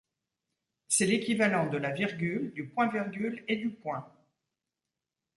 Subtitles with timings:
[0.87, 4.11] C'est l’équivalent de la virgule, du point-virgule et du point.